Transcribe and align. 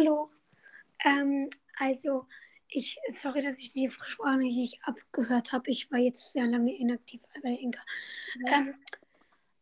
hallo. 0.00 0.30
Ähm, 1.04 1.50
also, 1.78 2.26
ich, 2.68 2.98
sorry, 3.08 3.40
dass 3.40 3.58
ich 3.58 3.72
die 3.72 3.90
Sprache 3.90 4.38
nicht 4.38 4.80
abgehört 4.84 5.52
habe. 5.52 5.70
Ich 5.70 5.90
war 5.90 5.98
jetzt 5.98 6.32
sehr 6.32 6.46
lange 6.46 6.74
inaktiv 6.74 7.20
bei 7.42 7.50
Inka. 7.50 7.80
Ja. 8.46 8.58
Ähm, 8.58 8.74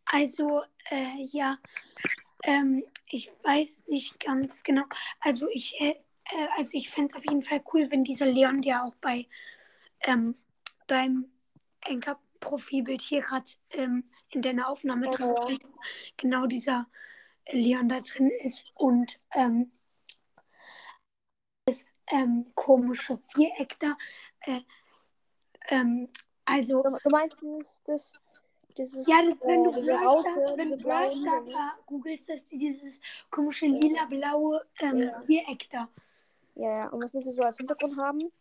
also, 0.05 0.63
äh, 0.91 1.25
ja, 1.31 1.59
ähm, 2.45 2.85
ich 3.11 3.31
weiß 3.43 3.85
nicht 3.89 4.21
ganz 4.21 4.63
genau. 4.63 4.85
Also, 5.21 5.49
ich, 5.51 5.81
äh, 5.81 5.91
äh, 5.91 6.49
also 6.57 6.77
ich 6.77 6.91
fände 6.91 7.09
es 7.09 7.17
auf 7.17 7.25
jeden 7.25 7.43
Fall 7.43 7.63
cool, 7.73 7.91
wenn 7.91 8.05
dieser 8.05 8.27
Leon, 8.27 8.63
der 8.63 8.85
auch 8.85 8.95
bei 9.01 9.27
ähm, 10.03 10.37
deinem 10.87 11.31
Enker-Profilbild 11.83 13.01
hier 13.01 13.23
gerade 13.23 13.51
ähm, 13.73 14.05
in 14.31 14.43
deiner 14.43 14.69
Aufnahme 14.69 15.11
drin 15.11 15.35
Ja. 15.37 15.49
ist, 15.49 15.63
genau 16.17 16.47
dieser 16.47 16.87
Leon 17.51 17.89
da 17.89 17.99
drin 17.99 18.31
ist 18.43 18.67
und 18.75 19.19
ähm, 19.35 19.73
das 21.69 21.93
ähm, 22.09 22.47
komische 22.55 23.17
Viereck 23.17 23.79
da. 23.79 23.97
Äh, 24.41 24.61
ähm, 25.69 26.09
also, 26.45 26.83
Du, 26.83 26.97
du 27.05 27.11
meinst 27.11 27.41
dieses, 27.41 27.83
das, 27.85 28.13
dieses, 28.77 29.07
ja, 29.07 29.17
das, 29.29 29.39
wenn 29.43 29.65
du 29.65 29.71
äh, 29.71 29.75
diese 29.75 29.93
Brawl 29.93 30.23
Stars, 30.23 30.57
wenn 30.57 30.69
du 30.69 30.77
Brawl 30.77 31.13
Stars 31.13 31.47
da 31.47 31.77
googelst, 31.87 32.29
das 32.29 32.47
dieses 32.47 33.01
komische 33.31 33.67
lila-blaue 33.67 34.65
ähm, 34.81 34.99
Ja. 34.99 35.23
Viereck 35.23 35.69
da. 35.71 35.89
Ja, 36.55 36.79
ja. 36.79 36.89
Und 36.89 37.03
was 37.03 37.13
willst 37.15 37.29
du 37.29 37.33
so 37.33 37.43
als 37.43 37.57
Hintergrund 37.59 37.99
haben? 37.99 38.33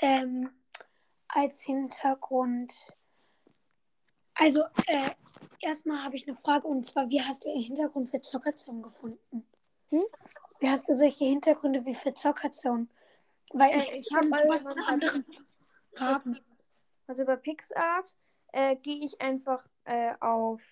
ähm, 0.00 0.48
als 1.28 1.62
Hintergrund. 1.62 2.72
Also, 4.34 4.62
äh, 4.86 5.10
erstmal 5.60 6.04
habe 6.04 6.16
ich 6.16 6.26
eine 6.28 6.36
Frage 6.36 6.66
und 6.66 6.84
zwar, 6.84 7.08
wie 7.08 7.22
hast 7.22 7.44
du 7.44 7.48
den 7.48 7.62
Hintergrund 7.62 8.10
für 8.10 8.20
Zockerzone 8.20 8.82
gefunden? 8.82 9.46
Hm? 9.88 10.04
Wie 10.60 10.68
hast 10.68 10.88
du 10.88 10.94
solche 10.94 11.24
Hintergründe 11.24 11.84
wie 11.84 11.94
für 11.94 12.14
Zockerzone? 12.14 12.86
Weil 13.52 13.72
Äh, 13.72 13.78
ich, 13.78 13.96
ich 14.00 14.08
kenn 14.08 14.32
hab 14.32 14.42
du 14.42 14.50
alles 14.50 14.64
hast 14.64 14.64
mal 14.64 14.72
eine 14.72 14.86
andere 14.88 15.22
Farben. 15.96 16.40
Also 17.06 17.24
bei 17.24 17.36
PixArt 17.36 18.16
äh, 18.52 18.76
gehe 18.76 19.04
ich 19.04 19.20
einfach 19.20 19.66
äh, 19.84 20.14
auf 20.20 20.62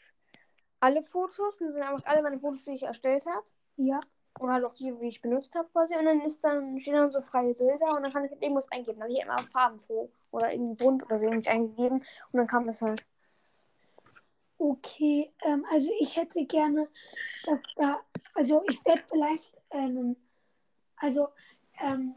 alle 0.81 1.03
Fotos. 1.03 1.59
Das 1.59 1.75
sind 1.75 1.83
einfach 1.83 2.05
alle 2.05 2.23
meine 2.23 2.41
Fotos, 2.41 2.65
die 2.65 2.73
ich 2.73 2.83
erstellt 2.83 3.25
habe. 3.27 3.45
Ja. 3.77 4.01
Und 4.41 4.51
halt 4.51 4.65
auch 4.65 4.75
die, 4.75 4.93
die 4.93 5.07
ich 5.07 5.23
benutzt 5.23 5.55
habe 5.55 5.69
quasi. 5.69 5.95
Und 5.97 6.07
dann 6.07 6.21
ist 6.23 6.43
dann, 6.43 6.81
stehen 6.81 6.95
dann 6.95 7.11
so 7.11 7.21
freie 7.21 7.55
Bilder 7.55 7.97
und 7.97 8.05
dann 8.05 8.13
kann 8.13 8.25
ich 8.25 8.31
halt 8.33 8.43
irgendwas 8.43 8.71
eingeben. 8.73 8.99
Dann 8.99 9.09
habe 9.09 9.13
ich 9.13 9.23
immer 9.23 9.39
farbenfroh 9.53 10.11
oder 10.33 10.53
irgendwie 10.53 10.85
bunt 10.85 11.05
oder 11.05 11.19
so 11.19 11.25
irgendwie 11.25 11.49
eingegeben. 11.49 11.99
Und 11.99 12.39
dann 12.39 12.47
kam 12.47 12.67
das 12.67 12.83
halt. 12.83 13.07
Okay, 14.59 15.33
ähm, 15.43 15.65
also 15.71 15.91
ich 15.99 16.17
hätte 16.17 16.45
gerne, 16.47 16.89
dass 17.45 17.59
da, 17.77 18.01
also 18.35 18.63
ich 18.69 18.85
werde 18.85 19.03
vielleicht, 19.11 19.57
ähm, 19.71 20.17
also, 20.97 21.29
ähm, 21.81 22.15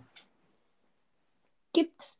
gibt's, 1.73 2.19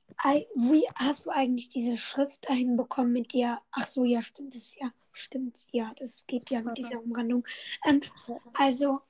wie 0.55 0.87
hast 0.95 1.25
du 1.25 1.29
eigentlich 1.29 1.69
diese 1.69 1.97
Schrift 1.97 2.49
dahin 2.49 2.75
bekommen 2.77 3.13
mit 3.13 3.33
dir? 3.33 3.61
Ach 3.71 3.85
so, 3.85 4.03
ja, 4.03 4.21
stimmt 4.21 4.55
es 4.55 4.75
ja, 4.75 4.91
stimmt, 5.11 5.67
ja, 5.71 5.93
das 5.97 6.25
geht 6.27 6.49
ja 6.49 6.61
mit 6.61 6.77
dieser 6.77 7.01
Umrandung. 7.01 7.45
Ähm, 7.85 8.01
also, 8.53 9.01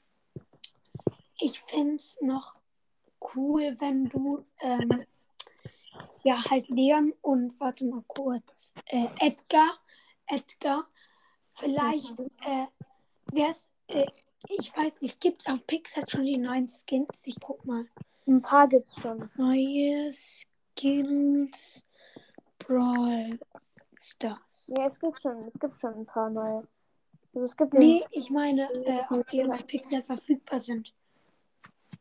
ich 1.39 1.61
finde 1.61 1.95
es 1.95 2.17
noch 2.21 2.55
cool, 3.35 3.75
wenn 3.79 4.09
du, 4.09 4.45
ähm, 4.61 5.05
ja, 6.23 6.43
halt 6.49 6.67
Leon 6.69 7.13
und, 7.21 7.59
warte 7.59 7.85
mal 7.85 8.03
kurz, 8.07 8.73
äh, 8.85 9.07
Edgar, 9.19 9.79
Edgar, 10.27 10.87
vielleicht, 11.57 12.19
äh, 12.19 12.67
wär's, 13.31 13.67
äh, 13.87 14.05
ich 14.49 14.75
weiß 14.75 15.01
nicht, 15.01 15.19
gibt's 15.19 15.47
auf 15.47 15.65
Pixar 15.65 16.03
schon 16.07 16.23
die 16.23 16.37
neuen 16.37 16.67
Skins? 16.69 17.25
Ich 17.25 17.37
guck 17.39 17.65
mal. 17.65 17.85
Ein 18.27 18.41
paar 18.41 18.67
gibt's 18.67 18.99
schon. 18.99 19.29
Neue 19.35 20.11
Skins 20.13 21.83
Brawl 22.59 23.39
Stars. 23.99 24.71
Ja, 24.75 24.87
es 24.87 24.99
gibt 24.99 25.19
schon, 25.19 25.39
es 25.39 25.59
gibt 25.59 25.77
schon 25.77 25.93
ein 25.93 26.05
paar 26.05 26.29
neue. 26.29 26.67
Also 27.33 27.45
es 27.45 27.57
gibt 27.57 27.73
Nee, 27.73 28.03
ich 28.11 28.29
meine, 28.29 28.69
äh, 28.85 29.03
ob 29.09 29.27
die 29.29 29.43
auf 29.43 29.65
Pixar 29.67 30.03
verfügbar 30.03 30.59
sind. 30.59 30.93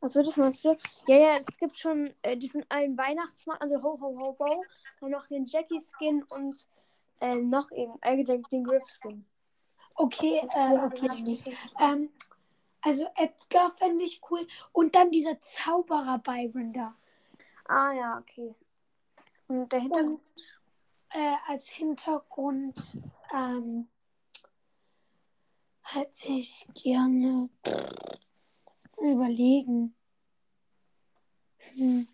Achso, 0.01 0.23
das 0.23 0.37
meinst 0.37 0.65
du? 0.65 0.77
Ja, 1.07 1.17
ja, 1.17 1.37
es 1.39 1.57
gibt 1.57 1.77
schon 1.77 2.13
äh, 2.23 2.37
diesen 2.37 2.65
einen 2.69 2.97
Weihnachtsmann, 2.99 3.57
also 3.61 3.83
Ho 3.83 3.99
Ho 4.01 4.19
Ho 4.19 4.37
Ho, 4.39 4.65
dann 5.01 5.11
noch 5.11 5.27
den 5.27 5.47
Jackie-Skin 5.47 6.23
und 6.25 6.69
äh, 7.21 7.35
noch 7.35 7.71
irgend, 7.71 7.99
äh, 8.03 8.23
den, 8.23 8.43
den 8.53 8.65
Griff-Skin. 8.65 9.27
Okay, 9.97 10.43
äh, 10.55 10.79
okay. 10.79 11.41
Ähm, 11.81 12.11
also 12.83 13.07
Edgar 13.17 13.71
fände 13.71 14.05
ich 14.05 14.21
cool. 14.31 14.47
Und 14.73 14.95
dann 14.95 15.11
dieser 15.11 15.41
Zauberer 15.41 16.19
Byron 16.19 16.73
da. 16.73 16.95
Ah 17.65 17.93
ja, 17.93 18.19
okay. 18.19 18.55
Und 19.49 19.73
der 19.73 19.81
Hintergrund? 19.81 20.21
Äh, 21.11 21.37
als 21.49 21.69
Hintergrund 21.69 22.99
ähm, 23.33 23.89
hätte 25.83 26.29
ich 26.33 26.67
gerne 26.75 27.49
überlegen. 28.99 29.95
Hm. 31.75 32.09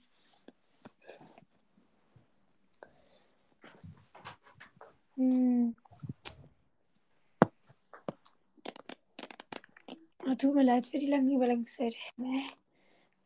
Hm. 5.17 5.77
Oh, 10.25 10.35
tut 10.35 10.55
mir 10.55 10.63
leid 10.63 10.87
für 10.87 10.99
die 10.99 11.11
lange 11.11 11.33
Überlenkungszeit. 11.35 11.95
Nee. 12.17 12.47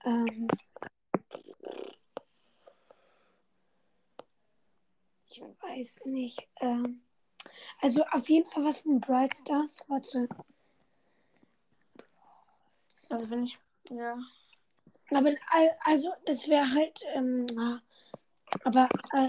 Ähm. 0.04 0.48
Ich 5.28 5.42
weiß 5.42 6.00
nicht. 6.06 6.48
Ähm. 6.60 7.02
Also 7.80 8.04
auf 8.12 8.28
jeden 8.28 8.46
Fall 8.46 8.64
was 8.64 8.80
von 8.80 9.00
Bright 9.00 9.34
Stars. 9.36 9.84
Warte. 9.88 10.28
Also 13.10 13.30
wenn 13.30 13.44
ich. 13.46 13.58
Ja. 13.90 14.18
Aber 15.10 15.28
al- 15.50 15.76
also 15.84 16.12
das 16.24 16.48
wäre 16.48 16.72
halt. 16.72 17.00
Ähm, 17.14 17.46
aber 18.64 18.88
äh, 19.12 19.28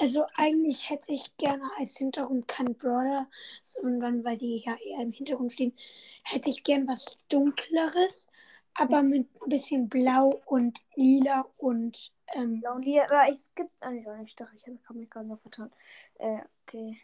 also 0.00 0.24
eigentlich 0.36 0.90
hätte 0.90 1.12
ich 1.12 1.36
gerne 1.36 1.70
als 1.78 1.96
Hintergrund 1.96 2.48
kein 2.48 2.74
Brawler, 2.74 3.28
sondern 3.62 4.24
weil 4.24 4.36
die 4.38 4.58
ja 4.64 4.76
eher 4.76 5.00
im 5.02 5.12
Hintergrund 5.12 5.52
stehen, 5.52 5.74
hätte 6.22 6.50
ich 6.50 6.62
gern 6.62 6.86
was 6.86 7.06
dunkleres, 7.28 8.28
aber 8.74 9.02
mit 9.02 9.28
ein 9.42 9.48
bisschen 9.48 9.88
blau 9.88 10.40
und 10.46 10.80
lila 10.94 11.46
und 11.56 12.12
ähm, 12.34 12.60
Ja, 12.62 12.72
und 12.72 12.82
hier, 12.82 13.04
aber 13.10 13.32
es 13.32 13.50
gibt. 13.54 13.70
Nee, 13.88 14.04
doch 14.04 14.16
nicht, 14.16 14.40
doch, 14.40 14.52
ich 14.54 14.66
habe 14.66 14.98
mich 14.98 15.10
gerade 15.10 15.26
noch 15.28 15.40
vertan. 15.40 15.72
Äh, 16.18 16.40
okay. 16.66 17.00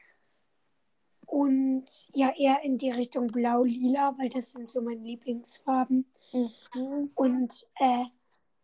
und 1.26 1.84
ja 2.14 2.32
eher 2.36 2.62
in 2.62 2.78
die 2.78 2.90
Richtung 2.90 3.26
blau-lila, 3.28 4.14
weil 4.18 4.28
das 4.28 4.52
sind 4.52 4.70
so 4.70 4.82
meine 4.82 5.00
Lieblingsfarben. 5.00 6.06
Mhm. 6.32 7.10
Und 7.14 7.66
äh, 7.78 8.04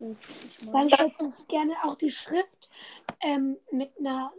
Ich 0.00 0.66
Dann 0.66 0.88
mag- 0.88 0.98
hätte 0.98 1.26
ich 1.26 1.46
gerne 1.46 1.74
auch 1.84 1.94
die 1.94 2.10
Schrift 2.10 2.70
ähm, 3.20 3.58
mit 3.70 3.92
einer. 3.98 4.32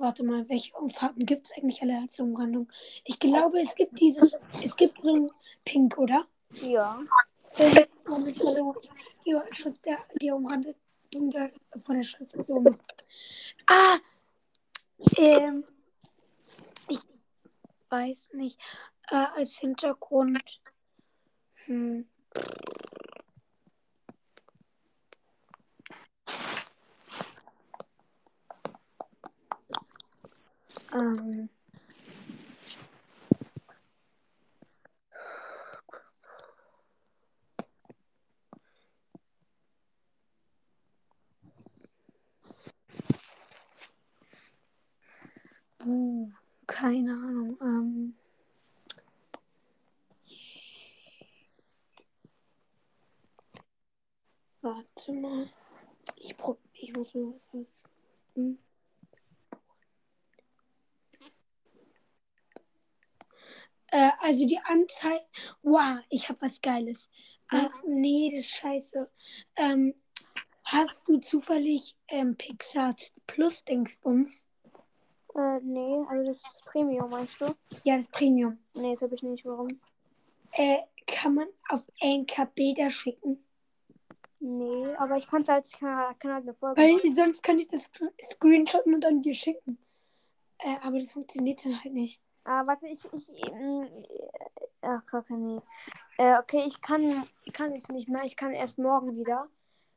Warte 0.00 0.22
mal, 0.24 0.48
welche 0.48 0.72
Farben 0.94 1.26
gibt 1.26 1.46
es 1.46 1.52
eigentlich 1.52 1.82
alle 1.82 1.98
als 1.98 2.20
Umrandung? 2.20 2.70
Ich 3.04 3.18
glaube, 3.18 3.60
es 3.60 3.74
gibt 3.74 3.98
dieses. 4.00 4.32
Es 4.62 4.76
gibt 4.76 5.00
so 5.02 5.14
ein 5.14 5.30
Pink, 5.64 5.98
oder? 5.98 6.26
Ja. 6.62 7.00
Äh, 7.56 7.84
und 8.06 8.44
war 8.44 8.54
so 8.54 8.74
die 9.24 9.36
Schrift, 9.52 9.84
der, 9.84 9.98
die 10.20 10.30
Umrandung 10.30 10.74
der, 11.12 11.52
von 11.80 11.96
der 11.96 12.04
Schrift 12.04 12.34
so. 12.44 12.64
Ah! 13.66 13.98
Ähm, 15.16 15.64
ich 16.88 17.00
weiß 17.88 18.30
nicht. 18.34 18.60
Äh, 19.10 19.26
als 19.36 19.58
Hintergrund. 19.58 20.60
Hm. 21.66 22.08
Ähm. 30.98 31.48
Oh, 45.86 46.28
keine 46.66 47.12
Ahnung. 47.12 47.58
Ähm. 47.62 48.14
Warte 54.62 55.12
mal. 55.12 55.48
Ich, 56.16 56.36
prob 56.36 56.58
ich 56.74 56.92
muss 56.94 57.14
mir 57.14 57.32
was 57.34 57.48
aus. 57.54 57.84
Hm. 58.34 58.58
Äh, 63.90 64.10
also 64.20 64.46
die 64.46 64.58
Anzahl. 64.58 65.20
Wow, 65.62 65.98
ich 66.10 66.28
habe 66.28 66.40
was 66.42 66.60
Geiles. 66.60 67.10
Äh, 67.50 67.68
nee, 67.86 68.30
das 68.32 68.44
ist 68.44 68.50
scheiße. 68.50 69.10
Ähm, 69.56 69.94
hast 70.64 71.08
du 71.08 71.18
zufällig 71.18 71.96
ähm, 72.08 72.36
Pixar 72.36 72.94
Plus 73.26 73.64
Dingsbums? 73.64 74.46
Äh, 75.34 75.60
nee, 75.62 76.04
also 76.08 76.24
das 76.24 76.38
ist 76.38 76.64
Premium, 76.66 77.08
meinst 77.10 77.40
du? 77.40 77.54
Ja, 77.84 77.96
das 77.96 78.10
Premium. 78.10 78.58
Nee, 78.74 78.90
das 78.90 79.02
habe 79.02 79.14
ich 79.14 79.22
nicht. 79.22 79.44
Warum? 79.44 79.80
Äh, 80.52 80.78
kann 81.06 81.34
man 81.34 81.48
auf 81.68 81.82
Anchor 82.00 82.46
Bilder 82.46 82.90
schicken? 82.90 83.42
Nee, 84.40 84.94
aber 84.96 85.16
ich 85.16 85.26
kann's 85.26 85.48
halt, 85.48 85.66
kann, 85.78 86.18
kann 86.18 86.32
halt 86.32 86.42
eine 86.44 86.54
Folge. 86.54 86.80
Weil 86.80 87.14
sonst 87.14 87.42
kann 87.42 87.58
ich 87.58 87.68
das 87.68 87.90
screenshotten 88.22 88.94
und 88.94 89.02
dann 89.02 89.20
dir 89.20 89.34
schicken. 89.34 89.78
Äh, 90.58 90.76
aber 90.82 90.98
das 90.98 91.12
funktioniert 91.12 91.64
dann 91.64 91.82
halt 91.82 91.94
nicht. 91.94 92.20
Ah, 92.50 92.66
warte, 92.66 92.86
ich, 92.88 93.04
ich, 93.12 93.30
ähm, 93.46 93.86
ach, 94.80 95.04
kacke, 95.04 95.34
nee. 95.34 95.60
Äh, 96.16 96.34
okay, 96.42 96.64
ich 96.66 96.80
kann, 96.80 97.28
ich 97.44 97.52
kann 97.52 97.74
jetzt 97.74 97.90
nicht 97.90 98.08
mehr, 98.08 98.24
ich 98.24 98.36
kann 98.36 98.54
erst 98.54 98.78
morgen 98.78 99.16
wieder, 99.18 99.48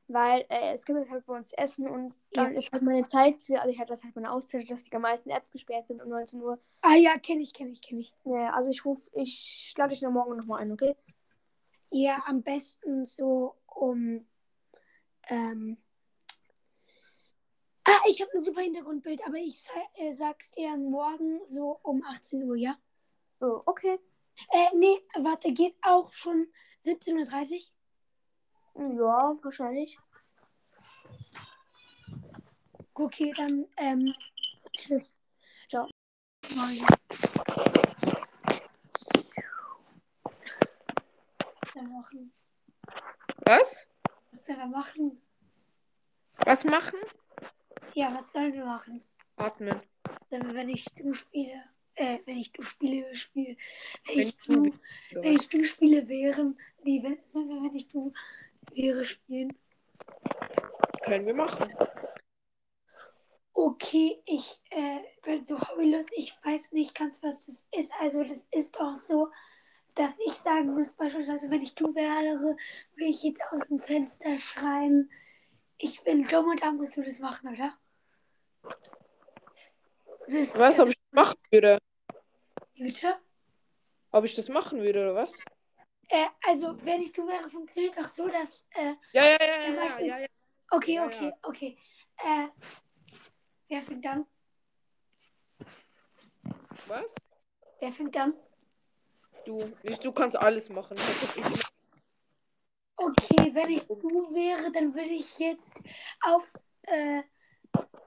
weil 0.09 0.41
äh, 0.49 0.73
es 0.73 0.83
gibt 0.83 0.99
jetzt 0.99 1.09
halt 1.11 1.25
bei 1.25 1.37
uns 1.37 1.53
Essen 1.53 1.87
und 1.87 2.13
dann 2.33 2.51
Ja. 2.51 2.59
ist 2.59 2.73
halt 2.73 2.83
meine 2.83 3.07
Zeit 3.07 3.39
für, 3.39 3.61
also 3.61 3.69
ich 3.71 3.79
hatte 3.79 3.93
das 3.93 4.03
halt 4.03 4.15
meine 4.15 4.29
Auszeit, 4.33 4.69
dass 4.69 4.83
die 4.83 4.97
meisten 4.97 5.29
Apps 5.29 5.49
gesperrt 5.49 5.87
sind 5.87 6.01
um 6.01 6.09
19 6.09 6.41
Uhr. 6.41 6.59
Ah 6.81 6.95
ja, 6.95 7.17
kenne 7.19 7.41
ich, 7.41 7.53
kenne 7.53 7.71
ich, 7.71 7.81
kenne 7.81 8.01
ich. 8.01 8.13
Ja, 8.25 8.49
also 8.53 8.69
ich 8.69 8.83
rufe, 8.83 9.09
ich 9.13 9.73
lade 9.77 9.91
dich 9.91 10.01
dann 10.01 10.11
morgen 10.11 10.35
nochmal 10.35 10.61
ein, 10.61 10.73
okay? 10.73 10.93
Ja, 11.89 12.21
am 12.25 12.43
besten 12.43 13.05
so 13.05 13.55
um. 13.67 14.25
Ähm, 15.29 15.77
ich 18.07 18.21
habe 18.21 18.31
ein 18.33 18.41
super 18.41 18.61
Hintergrundbild, 18.61 19.25
aber 19.25 19.37
ich 19.37 19.67
äh, 19.95 20.13
sag's 20.13 20.51
dir 20.51 20.71
dann 20.71 20.89
morgen 20.89 21.41
so 21.47 21.77
um 21.83 22.03
18 22.03 22.43
Uhr, 22.43 22.55
ja? 22.55 22.77
Oh, 23.39 23.61
okay. 23.65 23.99
Äh, 24.51 24.75
nee, 24.75 25.01
warte, 25.19 25.51
geht 25.51 25.75
auch 25.81 26.11
schon 26.11 26.47
17.30 26.83 27.69
Uhr? 28.73 28.93
Ja, 28.93 29.37
wahrscheinlich. 29.41 29.97
Okay, 32.93 33.33
dann, 33.35 33.67
ähm, 33.77 34.13
tschüss. 34.73 35.17
Ciao. 35.67 35.89
Morgen. 36.55 36.85
Was 41.61 41.73
soll 41.73 41.83
er 41.83 41.87
machen? 41.87 42.33
Was? 43.45 43.87
Was 44.31 44.45
soll 44.45 44.55
er 44.57 44.67
machen? 44.67 45.21
Was 46.45 46.65
machen? 46.65 46.99
Ja, 47.93 48.13
was 48.13 48.31
sollen 48.31 48.53
wir 48.53 48.65
machen? 48.65 49.03
Atmen. 49.37 49.81
Dann, 50.29 50.53
wenn 50.55 50.69
ich 50.69 50.85
du 50.85 51.13
spiele, 51.13 51.63
äh, 51.95 52.19
wenn 52.25 52.37
ich 52.37 52.51
du 52.51 52.63
spiele, 52.63 53.15
spiele, 53.15 53.55
wenn, 54.05 54.15
Wenn 54.17 54.27
ich 54.27 54.35
du- 54.41 54.71
du, 55.11 55.21
wenn 55.21 55.33
ich 55.33 55.49
du 55.49 55.63
spiele, 55.63 56.07
wären, 56.07 56.57
nee, 56.83 57.01
wenn, 57.03 57.17
sollen 57.27 57.49
wir, 57.49 57.61
wenn 57.63 57.75
ich 57.75 57.87
du 57.89 58.13
wäre 58.73 59.05
spielen? 59.05 59.53
Können 61.03 61.25
wir 61.25 61.33
machen. 61.33 61.73
Okay, 63.53 64.21
ich 64.25 64.59
äh, 64.69 64.99
bin 65.23 65.45
so 65.45 65.59
hobbylos, 65.59 66.05
ich 66.15 66.33
weiß 66.43 66.71
nicht 66.71 66.95
ganz, 66.95 67.21
was 67.21 67.45
das 67.45 67.67
ist. 67.77 67.91
Also, 67.99 68.23
das 68.23 68.47
ist 68.51 68.79
doch 68.79 68.95
so, 68.95 69.29
dass 69.95 70.17
ich 70.25 70.33
sagen 70.33 70.73
muss, 70.73 70.93
beispielsweise, 70.93 71.49
wenn 71.51 71.61
ich 71.61 71.75
du 71.75 71.93
wäre, 71.93 72.39
würde 72.39 72.57
ich 73.09 73.23
jetzt 73.23 73.41
aus 73.51 73.67
dem 73.67 73.79
Fenster 73.79 74.37
schreien, 74.37 75.11
ich 75.81 76.03
bin 76.03 76.23
dumm 76.23 76.49
und 76.49 76.61
dann 76.61 76.77
musst 76.77 76.95
du 76.97 77.03
das 77.03 77.19
machen, 77.19 77.49
oder? 77.53 77.77
So 80.27 80.37
ist 80.37 80.57
Was, 80.57 80.79
ob 80.79 80.89
ich 80.89 80.95
das 80.95 81.11
machen 81.13 81.39
würde? 81.51 81.77
Bitte? 82.75 83.17
Ob 84.11 84.25
ich 84.25 84.35
das 84.35 84.49
machen 84.49 84.81
würde, 84.81 85.01
oder 85.01 85.15
was? 85.15 85.39
Äh, 86.09 86.27
also, 86.45 86.75
wenn 86.85 87.01
ich 87.01 87.11
du 87.11 87.25
wäre, 87.27 87.49
funktioniert 87.49 87.97
doch 87.97 88.07
so, 88.07 88.27
dass. 88.27 88.67
Äh, 88.71 88.95
Ja, 89.13 89.23
ja, 89.23 89.29
ja, 89.31 89.37
Zum 89.37 89.45
ja, 89.45 89.69
ja, 89.69 89.75
Beispiel- 89.75 90.07
ja, 90.07 90.27
okay, 90.71 90.99
okay, 90.99 91.25
ja. 91.29 91.37
okay. 91.43 91.77
Äh, 92.17 92.47
wer 93.69 93.81
fängt 93.81 94.05
an? 94.05 94.25
Was? 96.87 97.15
Wer 97.79 97.91
fängt 97.91 98.17
an? 98.17 98.33
Du, 99.45 99.73
nicht, 99.83 100.03
du 100.05 100.11
kannst 100.11 100.35
alles 100.37 100.69
machen. 100.69 100.97
Ich, 100.97 101.37
ich, 101.37 101.45
Okay, 103.11 103.53
wenn 103.53 103.69
ich 103.69 103.87
du 103.87 104.33
wäre, 104.33 104.71
dann 104.71 104.93
würde 104.93 105.09
ich 105.09 105.37
jetzt 105.39 105.81
auf. 106.21 106.53
Äh, 106.83 107.23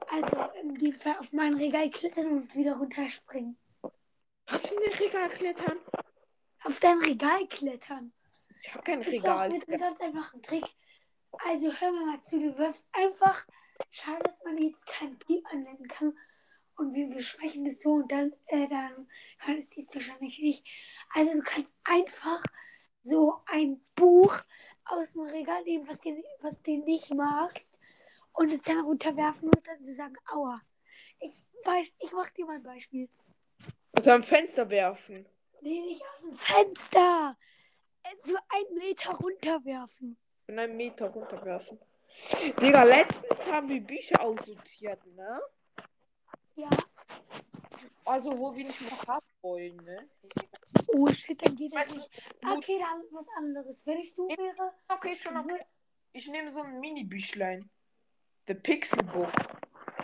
also, 0.09 0.37
in 0.61 0.75
dem 0.75 0.99
Fall 0.99 1.19
auf 1.19 1.33
mein 1.33 1.55
Regal 1.55 1.91
klettern 1.91 2.29
und 2.29 2.55
wieder 2.55 2.77
runterspringen. 2.77 3.59
was 4.47 4.67
für 4.67 4.77
ein 4.77 4.93
Regal 4.93 5.29
klettern? 5.31 5.79
Auf 6.65 6.81
dein 6.81 6.99
Regal 6.99 7.47
klettern. 7.49 8.13
Ich 8.63 8.73
habe 8.73 8.83
kein 8.83 8.99
Das 8.99 9.09
ist 9.09 9.13
Regal. 9.15 9.49
Doch 9.49 9.57
mit 9.57 9.69
einem 9.69 9.81
ganz 9.81 10.01
einfachen 10.01 10.43
Trick. 10.43 10.65
Also 11.47 11.73
hör 11.73 11.93
mir 11.93 12.07
mal 12.07 12.21
zu, 12.21 12.39
du 12.39 12.57
wirfst 12.57 12.89
einfach. 12.93 13.47
Schade, 13.91 14.23
dass 14.23 14.43
man 14.45 14.59
jetzt 14.59 14.87
keinen 14.87 15.19
Piep 15.19 15.45
anwenden 15.53 15.89
kann. 15.89 16.17
Und 16.77 16.95
wir 16.95 17.09
besprechen 17.09 17.65
das 17.65 17.81
so 17.81 17.93
und 17.93 18.11
dann, 18.11 18.33
äh, 18.47 18.67
dann 18.69 19.09
hören 19.39 19.59
es 19.59 19.71
die 19.71 19.87
Zuschauer 19.87 20.21
nicht. 20.21 20.67
Also 21.11 21.33
du 21.33 21.43
kannst 21.43 21.73
einfach 21.85 22.43
so 23.03 23.41
ein 23.47 23.81
Buch 23.95 24.37
aus 24.87 25.13
dem 25.13 25.23
Regal 25.23 25.63
nehmen, 25.65 25.89
was 25.89 26.01
du 26.01 26.11
was 26.41 26.63
nicht 26.63 27.13
magst, 27.15 27.81
und 28.33 28.53
es 28.53 28.63
dann 28.63 28.81
runterwerfen 28.81 29.49
und 29.49 29.67
dann 29.67 29.83
so 29.83 29.93
sagen, 29.93 30.17
aua. 30.33 30.61
Ich, 31.21 31.41
ich 31.99 32.13
mach 32.13 32.31
dir 32.31 32.47
mal 32.47 32.57
ein 32.57 32.63
Beispiel. 32.63 33.09
Also 33.93 34.11
am 34.11 34.23
Fenster 34.23 34.69
werfen. 34.69 35.27
Nee, 35.61 35.81
nicht 35.81 36.03
aus 36.11 36.23
dem 36.23 36.37
Fenster. 36.37 37.37
So 38.19 38.35
einen 38.49 38.75
Meter 38.79 39.13
runterwerfen. 39.13 40.17
Und 40.47 40.59
einen 40.59 40.77
Meter 40.77 41.07
runterwerfen. 41.07 41.79
Digga, 42.61 42.83
letztens 42.83 43.47
haben 43.51 43.69
wir 43.69 43.81
Bücher 43.81 44.21
aussortiert, 44.21 45.05
ne? 45.07 45.41
Ja. 46.57 46.71
Also, 48.05 48.39
wo 48.39 48.55
wir 48.55 48.65
nicht 48.65 48.81
mehr 48.81 48.99
haben 49.07 49.27
wollen, 49.43 49.77
ne? 49.77 50.09
Oh 50.89 51.09
shit, 51.09 51.41
dann 51.45 51.55
geht 51.57 51.75
das 51.75 51.95
nicht. 51.95 52.23
Okay, 52.45 52.79
dann 52.79 53.03
was 53.11 53.27
anderes. 53.37 53.87
Wenn 53.87 53.99
ich 53.99 54.15
du 54.15 54.29
wäre. 54.29 54.73
Okay, 54.89 55.15
schon 55.15 55.37
okay. 55.37 55.65
Ich 56.13 56.29
nehme 56.29 56.51
so 56.51 56.63
ein 56.63 56.79
Mini-Büchlein. 56.81 57.69
The 58.47 58.55
Pixel 58.55 59.03
Book. 59.03 59.33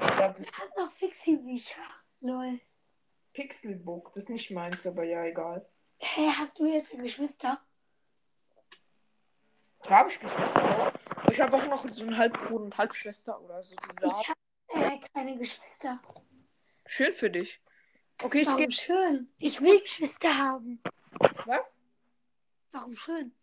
Ich 0.00 0.16
glaube, 0.16 0.34
das 0.36 0.46
Du 0.46 0.62
hast 0.62 0.76
noch 0.76 0.90
Fixie-Bücher. 0.92 1.82
Lol. 2.20 2.60
Pixel 3.32 3.76
Book. 3.76 4.12
Das 4.14 4.24
ist 4.24 4.30
nicht 4.30 4.50
meins, 4.50 4.86
aber 4.86 5.04
ja, 5.04 5.24
egal. 5.24 5.68
Hä, 5.98 6.30
hast 6.38 6.58
du 6.58 6.66
jetzt 6.66 6.90
Geschwister? 6.90 7.60
Da 9.84 9.90
habe 9.98 10.10
ich 10.10 10.18
Geschwister. 10.18 10.62
auch. 10.64 11.30
Ich 11.30 11.40
habe 11.40 11.56
auch 11.56 11.66
noch 11.66 11.78
so 11.78 12.02
einen 12.02 12.16
Halbbruder 12.16 12.64
und 12.64 12.76
Halbschwester 12.78 13.40
oder 13.40 13.62
so. 13.62 13.76
Ich 13.76 14.28
habe 14.28 14.94
äh, 14.94 14.98
keine 15.14 15.38
Geschwister. 15.38 16.00
Schön 16.86 17.12
für 17.12 17.30
dich. 17.30 17.60
Okay, 18.22 18.40
ich 18.40 18.46
Warum 18.48 18.58
gehe. 18.58 18.72
schön? 18.72 19.28
Ich 19.38 19.60
will 19.62 19.80
Geschwister 19.80 20.36
haben. 20.36 20.80
Was? 21.46 21.78
Warum 22.72 22.94
schön? 22.94 23.34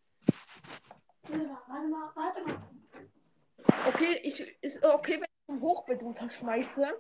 Warte 1.24 1.48
mal, 1.48 1.58
warte 1.68 1.88
mal, 1.88 2.12
warte 2.16 2.44
mal. 2.44 2.70
Okay, 3.88 4.20
ich 4.24 4.40
ist 4.62 4.84
okay, 4.86 5.14
wenn 5.14 5.24
ich 5.24 5.46
vom 5.46 5.62
Hochbett 5.62 6.02
runterschmeiße. 6.02 7.00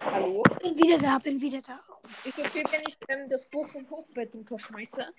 Hallo? 0.00 0.42
Bin 0.60 0.76
wieder 0.76 0.98
da, 0.98 1.18
bin 1.18 1.40
wieder 1.40 1.62
da. 1.62 1.80
Ist 2.24 2.38
okay, 2.38 2.64
wenn 2.70 2.82
ich 2.86 2.96
ähm, 3.08 3.28
das 3.28 3.48
Buch 3.48 3.66
vom 3.68 3.88
Hochbett 3.88 4.34
runterschmeiße? 4.34 5.14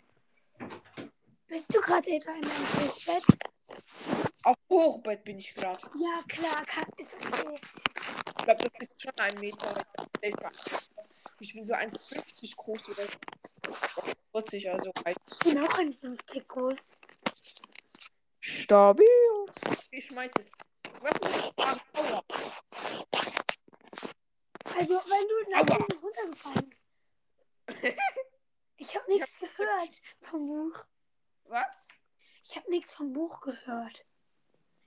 Bist 1.48 1.74
du 1.74 1.80
gerade 1.82 2.12
etwa 2.12 2.32
in 2.34 2.42
deinem 2.42 2.52
Hochbett? 2.52 3.24
Auf 4.46 4.58
Hochbett 4.70 5.24
bin 5.24 5.40
ich 5.40 5.56
gerade. 5.56 5.90
Ja, 6.00 6.22
klar, 6.28 6.64
kann, 6.66 6.86
ist 6.98 7.16
okay. 7.16 7.60
Ich 8.38 8.46
glaube, 8.46 8.70
das 8.78 8.90
ist 8.90 9.02
schon 9.02 9.18
ein 9.18 9.40
Meter. 9.40 9.84
Ich 11.40 11.54
bin 11.54 11.64
so 11.64 11.74
1,50 11.74 12.56
groß 12.56 12.90
oder 12.90 13.08
40, 14.34 14.70
also 14.70 14.92
weit. 15.04 15.18
Ich 15.32 15.40
bin 15.40 15.58
auch 15.58 15.80
1,50 15.80 16.44
groß. 16.46 16.92
Stabil. 18.40 19.08
Ich 19.90 20.06
schmeiß 20.06 20.32
jetzt. 20.38 20.56
Was 21.02 21.20
muss 21.20 21.38
ich 21.38 21.58
machen? 21.58 21.82
Aua. 21.94 22.24
Also, 24.75 24.94
wenn 24.94 25.28
du 25.28 25.50
nach 25.50 25.68
Aua. 25.68 25.84
oben 25.84 26.00
runtergefallen 26.02 26.70
bist. 26.70 26.88
Ich 28.78 28.94
habe 28.94 29.10
nichts 29.10 29.40
gehört 29.40 30.02
vom 30.22 30.48
Buch. 30.48 30.86
Was? 31.46 31.88
Ich 32.44 32.58
habe 32.58 32.70
nichts 32.70 32.94
vom 32.94 33.14
Buch 33.14 33.40
gehört. 33.40 34.06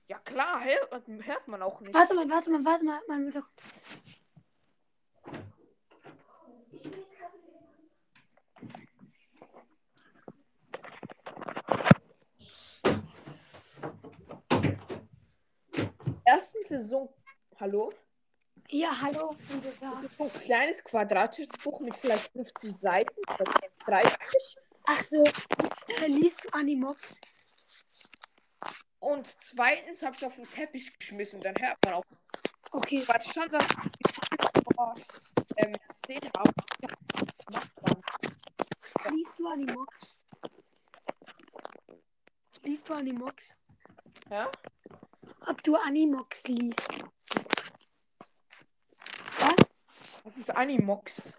Ja 0.09 0.17
klar, 0.17 0.63
hört, 0.63 1.07
hört 1.07 1.47
man 1.47 1.61
auch 1.61 1.81
nicht. 1.81 1.93
Warte 1.93 2.15
mal, 2.15 2.27
warte 2.27 2.49
mal, 2.49 2.65
warte 2.65 2.83
mal. 2.83 2.99
Mein 3.07 3.31
kommt. 3.31 3.45
Ersten 16.25 16.63
Saison. 16.65 17.13
Hallo? 17.59 17.93
Ja, 18.69 18.89
hallo, 18.99 19.35
da? 19.79 19.91
Das 19.91 20.03
ist 20.05 20.17
so 20.17 20.23
ein 20.23 20.33
kleines 20.33 20.83
quadratisches 20.83 21.55
Buch 21.63 21.79
mit 21.81 21.95
vielleicht 21.95 22.31
50 22.31 22.75
Seiten 22.75 23.15
oder 23.27 23.51
30. 23.85 24.57
Ach 24.87 25.03
so, 25.03 25.23
äh, 25.23 26.07
liest 26.07 26.43
du 26.43 26.49
Animox? 26.49 27.21
Und 29.09 29.25
zweitens 29.25 30.03
habe 30.03 30.15
ich 30.15 30.23
auf 30.23 30.35
den 30.35 30.47
Teppich 30.47 30.95
geschmissen. 30.99 31.41
Dann 31.41 31.55
hört 31.59 31.77
man 31.83 31.95
auch. 31.95 32.03
Okay. 32.71 32.99
Ich 33.01 33.09
weiß 33.09 33.33
schon, 33.33 33.49
dass 33.51 33.65
ich 33.65 34.75
vor, 34.75 34.93
ähm, 35.57 35.75
gesehen 36.03 36.31
habe. 36.37 36.53
Liest 39.09 39.39
du 39.39 39.47
Animox? 39.47 40.19
Liest 42.61 42.87
du 42.87 42.93
Animox? 42.93 43.55
Ja? 44.29 44.51
Ob 45.47 45.63
du 45.63 45.75
Animox 45.75 46.43
liest? 46.43 47.03
Was? 49.39 49.55
Das 50.23 50.37
ist 50.37 50.55
Animox. 50.55 51.33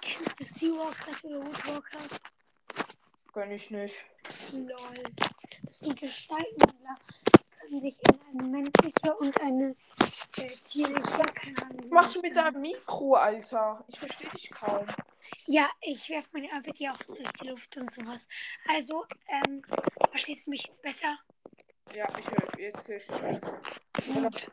Kennst 0.00 0.40
du 0.40 0.44
Seawalkers 0.44 1.24
oder 1.24 1.46
Woodwalkers? 1.46 2.20
Gönn 3.34 3.50
ich 3.50 3.70
nicht. 3.70 4.06
Lol. 4.52 5.37
Das 5.62 5.78
sind 5.80 6.00
Gestaltenhändler. 6.00 6.96
Können 7.58 7.80
sich 7.80 7.96
in 8.08 8.40
eine 8.40 8.48
menschliche 8.48 9.14
und 9.18 9.40
eine 9.40 9.76
äh, 10.36 10.48
tierliche, 10.64 11.12
Ahnung. 11.12 11.84
Was 11.84 11.90
machst 11.90 12.16
du 12.16 12.20
mit 12.20 12.36
deinem 12.36 12.60
Mikro, 12.60 13.14
Alter? 13.14 13.84
Ich 13.88 13.98
verstehe 13.98 14.30
dich 14.30 14.50
kaum. 14.50 14.86
Ja, 15.46 15.68
ich 15.80 16.08
werfe 16.08 16.28
meine 16.32 16.52
Arbeit 16.52 16.78
ja 16.78 16.92
auch 16.92 16.98
durch 16.98 17.32
die 17.40 17.48
Luft 17.48 17.76
und 17.76 17.92
sowas. 17.92 18.26
Also, 18.68 19.04
ähm, 19.28 19.62
verstehst 20.10 20.46
du 20.46 20.50
mich 20.50 20.66
jetzt 20.66 20.80
besser? 20.82 21.18
Ja, 21.94 22.06
ich 22.18 22.30
höre 22.30 22.58
jetzt 22.58 22.88
höre 22.88 22.96
ich 22.96 23.06
dich 23.06 23.20
besser. 23.20 23.60
Was 23.92 24.04
hast 24.04 24.06
du 24.06 24.12
mal 24.14 24.30
gemacht? 24.30 24.52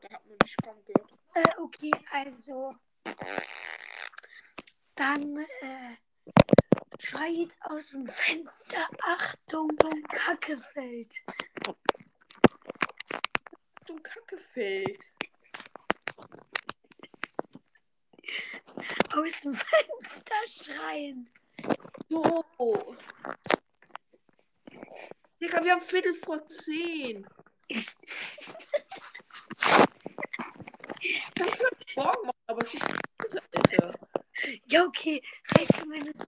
Da 0.00 0.14
hat 0.14 0.26
man 0.26 0.38
dich 0.38 0.56
kaum 0.62 0.76
gehört. 0.84 1.12
Äh, 1.34 1.60
okay, 1.60 1.90
also. 2.10 2.70
Dann, 4.94 5.38
äh, 5.38 5.96
schreit 7.02 7.50
aus 7.60 7.90
dem 7.90 8.06
Fenster, 8.06 8.88
Achtung, 9.02 9.76
Kacke 10.08 10.56
fällt. 10.56 11.22
Du 13.86 13.96
Kacke 13.96 14.38
fällt. 14.38 15.02
Aus 19.14 19.40
dem 19.40 19.54
Fenster 19.56 20.34
schreien. 20.46 21.28
So. 22.08 22.96
Digga, 25.40 25.64
wir 25.64 25.72
haben 25.72 25.80
Viertel 25.80 26.14
vor 26.14 26.46
zehn. 26.46 27.26
Das 31.34 31.62
morgen 31.96 32.26
machen, 32.26 32.38
aber 32.46 32.62
es 32.62 32.74
ist. 32.74 33.11
Ja, 34.72 34.86
okay, 34.86 35.22
reicht 35.54 35.76
schon, 35.76 35.90
wenn 35.90 36.08
es, 36.08 36.26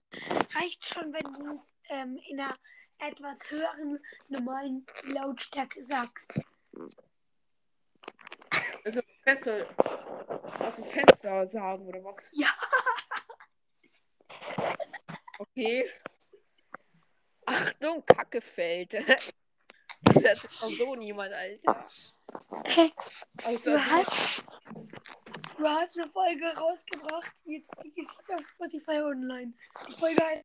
reicht 0.53 0.85
schon, 0.85 1.11
wenn 1.11 1.33
du 1.33 1.51
es 1.51 1.75
ähm, 1.89 2.19
in 2.29 2.39
einer 2.39 2.55
etwas 2.99 3.49
höheren, 3.49 3.99
normalen 4.27 4.85
Lautstärke 5.05 5.81
sagst. 5.81 6.31
Also 8.83 9.01
besser 9.23 9.65
aus 10.59 10.75
dem 10.75 10.85
Fenster 10.85 11.47
sagen, 11.47 11.87
oder 11.87 12.03
was? 12.03 12.29
Ja. 12.33 12.49
Okay. 15.39 15.89
Achtung, 17.47 18.05
Kacke 18.05 18.41
fällt. 18.41 18.93
Das 20.03 20.23
hört 20.23 20.39
sich 20.39 20.77
so 20.77 20.93
niemand, 20.93 21.33
Alter. 21.33 21.87
Also, 23.43 23.71
Du 23.71 23.83
hast, 23.83 24.45
du 25.57 25.67
hast 25.67 25.97
eine 25.97 26.09
Folge 26.09 26.45
rausgebracht, 26.57 27.33
jetzt 27.45 27.73
die 27.83 28.01
ist 28.01 28.11
jetzt 28.17 28.31
auf 28.31 28.45
Spotify 28.45 29.01
online. 29.01 29.53
Die 29.87 29.93
Folge 29.93 30.21
heißt 30.23 30.43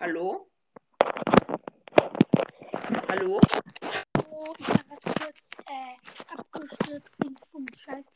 hallo? 0.00 0.50
Hallo? 3.08 3.40
so, 4.14 4.54
ich 4.58 4.68
war 4.68 4.84
grad 4.84 5.18
kurz 5.20 5.50
äh, 5.66 6.34
abgestürzt, 6.36 7.22
Dingsbums, 7.22 7.80
Scheiß. 7.80 8.12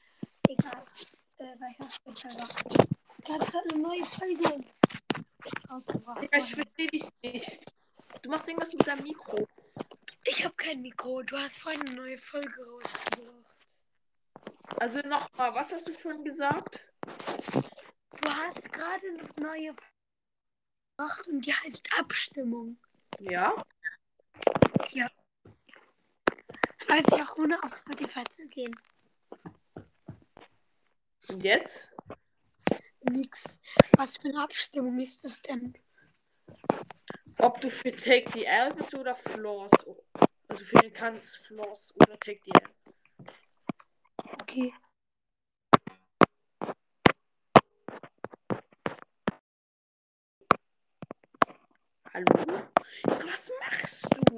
Egal. 0.48 0.82
Äh, 1.38 1.44
weil 1.58 1.70
ich 1.72 1.78
hab 1.80 1.92
später 1.92 2.38
noch. 2.38 2.48
Du 3.24 3.32
hast 3.32 3.52
gerade 3.52 3.74
eine 3.74 3.82
neue 3.82 4.04
Folge 4.04 4.64
rausgebracht. 5.70 6.22
Digga, 6.22 6.38
ich 6.38 6.54
verstehe 6.54 6.86
dich 6.88 7.08
nicht. 7.22 7.72
Du 8.22 8.30
machst 8.30 8.48
irgendwas 8.48 8.72
mit 8.72 8.86
deinem 8.86 9.02
Mikro. 9.02 9.46
Ich 10.24 10.44
habe 10.44 10.54
kein 10.54 10.80
Mikro. 10.82 11.22
Du 11.22 11.36
hast 11.36 11.58
vorhin 11.58 11.80
eine 11.82 11.94
neue 11.94 12.18
Folge 12.18 12.56
rausgebracht. 12.74 13.42
Also 14.80 15.00
nochmal, 15.00 15.51
was 15.62 15.72
hast 15.72 15.86
du 15.86 15.92
vorhin 15.92 16.24
gesagt? 16.24 16.88
Du 17.06 18.32
hast 18.32 18.72
gerade 18.72 19.06
eine 19.06 19.28
neue 19.36 19.76
gemacht 20.96 21.28
und 21.28 21.46
die 21.46 21.54
heißt 21.54 21.88
Abstimmung. 22.00 22.78
Ja? 23.20 23.64
Weiß 26.88 27.04
ich 27.06 27.22
auch 27.22 27.36
ohne 27.36 27.62
auf 27.62 27.76
Spotify 27.76 28.24
zu 28.24 28.48
gehen. 28.48 28.74
Und 31.28 31.44
jetzt? 31.44 31.92
Nix. 33.02 33.60
Was 33.96 34.16
für 34.16 34.30
eine 34.30 34.42
Abstimmung 34.42 34.98
ist 34.98 35.24
das 35.24 35.42
denn? 35.42 35.78
Ob 37.38 37.60
du 37.60 37.70
für 37.70 37.94
Take 37.94 38.32
the 38.32 38.46
L 38.46 38.74
bist 38.74 38.94
oder 38.96 39.14
Floss. 39.14 39.70
Also 40.48 40.64
für 40.64 40.80
den 40.80 40.92
Tanz 40.92 41.36
Floss 41.36 41.94
oder 41.94 42.18
Take 42.18 42.40
the 42.46 42.50
L. 42.50 42.68
Okay. 44.42 44.74
Hallo? 52.14 52.60
Digga, 53.06 53.21
was 53.32 53.50
machst 53.60 54.06
du? 54.14 54.36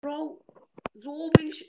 Bro, 0.00 0.40
so 0.98 1.10
will 1.10 1.44
ich. 1.44 1.66